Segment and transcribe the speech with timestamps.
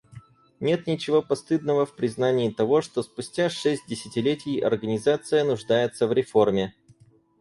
[0.59, 6.73] Нет ничего постыдного в признании того, что спустя шесть десятилетий Организация нуждается в реформе.